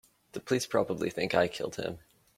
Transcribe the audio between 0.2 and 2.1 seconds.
The police probably think I killed him.